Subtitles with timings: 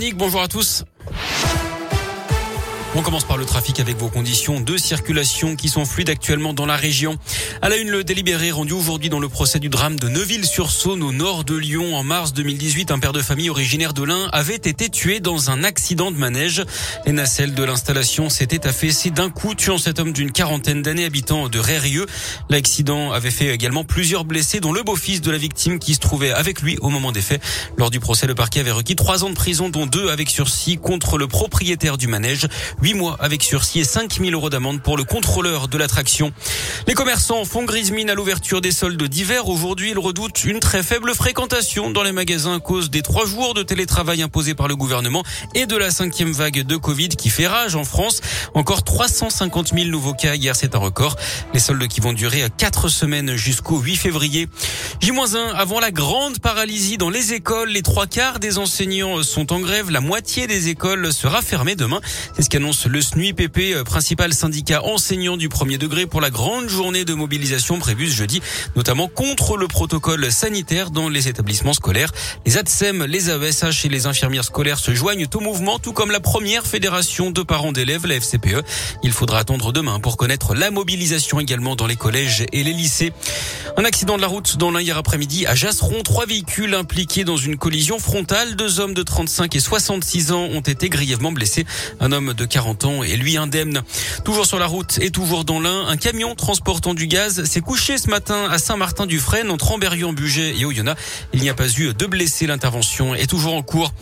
[0.00, 0.84] Nick, bonjour à tous.
[2.94, 6.64] On commence par le trafic avec vos conditions de circulation qui sont fluides actuellement dans
[6.64, 7.18] la région.
[7.60, 11.12] À la une, le délibéré rendu aujourd'hui dans le procès du drame de Neuville-sur-Saône au
[11.12, 12.90] nord de Lyon en mars 2018.
[12.90, 16.64] Un père de famille originaire de l'Ain avait été tué dans un accident de manège.
[17.04, 21.48] Les nacelles de l'installation s'étaient affaissées d'un coup, tuant cet homme d'une quarantaine d'années habitant
[21.48, 22.06] de Rérieux.
[22.48, 26.32] L'accident avait fait également plusieurs blessés, dont le beau-fils de la victime qui se trouvait
[26.32, 27.42] avec lui au moment des faits.
[27.76, 30.78] Lors du procès, le parquet avait requis trois ans de prison, dont deux avec sursis
[30.78, 32.48] contre le propriétaire du manège.
[32.82, 36.32] 8 mois avec sursis et 5 000 euros d'amende pour le contrôleur de l'attraction.
[36.86, 39.48] Les commerçants font grise mine à l'ouverture des soldes d'hiver.
[39.48, 43.54] Aujourd'hui, ils redoutent une très faible fréquentation dans les magasins à cause des trois jours
[43.54, 47.46] de télétravail imposés par le gouvernement et de la cinquième vague de Covid qui fait
[47.48, 48.20] rage en France.
[48.54, 51.16] Encore 350 000 nouveaux cas hier, c'est un record.
[51.54, 54.48] Les soldes qui vont durer 4 semaines jusqu'au 8 février.
[55.00, 57.70] J-1 avant la grande paralysie dans les écoles.
[57.70, 59.90] Les trois quarts des enseignants sont en grève.
[59.90, 62.00] La moitié des écoles sera fermée demain.
[62.36, 66.68] C'est ce qu'annonce le SNUIPP, euh, principal syndicat enseignant du premier degré pour la grande
[66.68, 68.42] journée de mobilisation prévue ce jeudi,
[68.76, 72.12] notamment contre le protocole sanitaire dans les établissements scolaires.
[72.44, 76.20] Les ADSEM, les AESH et les infirmières scolaires se joignent au mouvement, tout comme la
[76.20, 78.62] première fédération de parents d'élèves, la FCPE.
[79.02, 83.12] Il faudra attendre demain pour connaître la mobilisation également dans les collèges et les lycées.
[83.78, 86.02] Un accident de la route dans l'un hier après-midi à Jasseron.
[86.02, 88.56] Trois véhicules impliqués dans une collision frontale.
[88.56, 91.64] Deux hommes de 35 et 66 ans ont été grièvement blessés.
[92.00, 93.82] Un homme de 40 ans est lui indemne.
[94.24, 97.98] Toujours sur la route et toujours dans l'un, un camion transportant du gaz s'est couché
[97.98, 101.00] ce matin à Saint-Martin-du-Frêne entre Amberieu-en-Bugey et Oyonnax.
[101.32, 102.46] Il n'y a pas eu de blessés.
[102.46, 103.92] L'intervention est toujours en cours.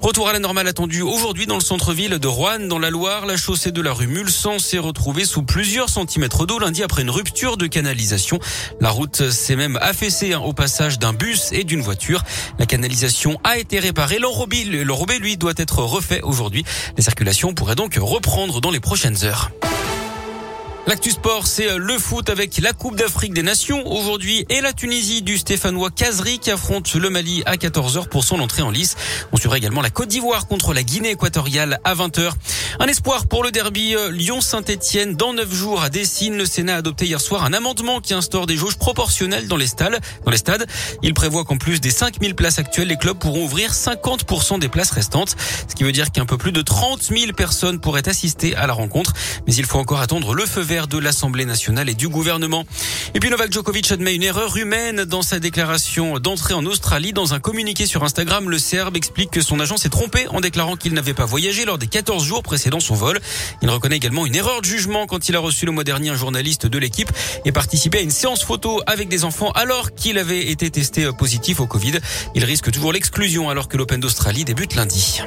[0.00, 3.26] Retour à la normale attendu aujourd'hui dans le centre-ville de Roanne, dans la Loire.
[3.26, 7.10] La chaussée de la rue Mulsan s'est retrouvée sous plusieurs centimètres d'eau lundi après une
[7.10, 8.38] rupture de canalisation.
[8.80, 12.22] La route s'est même affaissé hein, au passage d'un bus et d'une voiture.
[12.58, 14.18] La canalisation a été réparée.
[14.18, 16.64] L'enrobé, lui, doit être refait aujourd'hui.
[16.96, 19.50] Les circulations pourraient donc reprendre dans les prochaines heures.
[20.86, 24.74] L'actu sport, c'est euh, le foot avec la Coupe d'Afrique des Nations aujourd'hui et la
[24.74, 28.94] Tunisie du Stéphanois Kazri qui affronte le Mali à 14h pour son entrée en lice.
[29.32, 32.32] On suivra également la Côte d'Ivoire contre la Guinée équatoriale à 20h.
[32.80, 36.36] Un espoir pour le derby euh, Lyon-Saint-Etienne dans 9 jours à Dessine.
[36.36, 39.68] Le Sénat a adopté hier soir un amendement qui instaure des jauges proportionnelles dans les
[39.68, 39.98] stades.
[40.26, 40.66] Dans les stades.
[41.02, 44.90] Il prévoit qu'en plus des 5000 places actuelles, les clubs pourront ouvrir 50% des places
[44.90, 45.34] restantes.
[45.66, 48.74] Ce qui veut dire qu'un peu plus de 30 000 personnes pourraient assister à la
[48.74, 49.14] rencontre.
[49.46, 52.64] Mais il faut encore attendre le feu de l'Assemblée nationale et du gouvernement.
[53.14, 57.12] Et puis Novak Djokovic admet une erreur humaine dans sa déclaration d'entrée en Australie.
[57.12, 60.74] Dans un communiqué sur Instagram, le Serbe explique que son agent s'est trompé en déclarant
[60.74, 63.20] qu'il n'avait pas voyagé lors des 14 jours précédant son vol.
[63.62, 66.16] Il reconnaît également une erreur de jugement quand il a reçu le mois dernier un
[66.16, 67.10] journaliste de l'équipe
[67.44, 71.60] et participé à une séance photo avec des enfants alors qu'il avait été testé positif
[71.60, 72.00] au Covid.
[72.34, 75.22] Il risque toujours l'exclusion alors que l'Open d'Australie débute lundi.